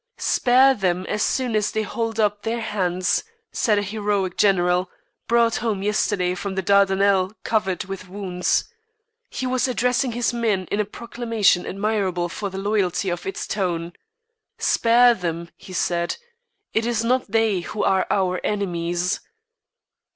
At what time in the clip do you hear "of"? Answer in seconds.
13.11-13.27